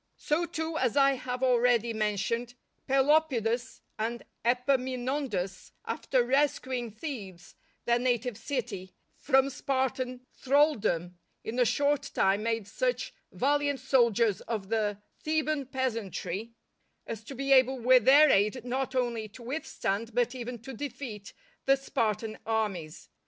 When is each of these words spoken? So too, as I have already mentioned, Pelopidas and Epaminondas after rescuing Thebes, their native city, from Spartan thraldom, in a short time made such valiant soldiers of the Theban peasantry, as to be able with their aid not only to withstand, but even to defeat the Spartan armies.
So 0.17 0.47
too, 0.47 0.79
as 0.79 0.97
I 0.97 1.11
have 1.13 1.43
already 1.43 1.93
mentioned, 1.93 2.55
Pelopidas 2.87 3.81
and 3.99 4.25
Epaminondas 4.43 5.73
after 5.85 6.23
rescuing 6.25 6.89
Thebes, 6.89 7.53
their 7.85 7.99
native 7.99 8.35
city, 8.35 8.95
from 9.15 9.51
Spartan 9.51 10.25
thraldom, 10.33 11.19
in 11.43 11.59
a 11.59 11.65
short 11.65 12.01
time 12.15 12.41
made 12.41 12.67
such 12.67 13.13
valiant 13.31 13.79
soldiers 13.79 14.41
of 14.47 14.69
the 14.69 14.97
Theban 15.23 15.67
peasantry, 15.67 16.55
as 17.05 17.23
to 17.25 17.35
be 17.35 17.51
able 17.53 17.77
with 17.79 18.03
their 18.05 18.31
aid 18.31 18.65
not 18.65 18.95
only 18.95 19.27
to 19.27 19.43
withstand, 19.43 20.15
but 20.15 20.33
even 20.33 20.57
to 20.63 20.73
defeat 20.73 21.31
the 21.67 21.75
Spartan 21.77 22.39
armies. 22.47 23.07